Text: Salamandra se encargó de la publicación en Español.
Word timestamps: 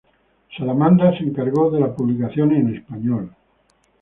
Salamandra 0.57 1.15
se 1.15 1.23
encargó 1.25 1.69
de 1.69 1.79
la 1.79 1.95
publicación 1.95 2.51
en 2.53 2.73
Español. 2.75 3.29